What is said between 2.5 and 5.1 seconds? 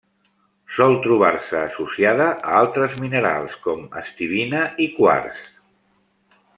altres minerals com: estibina i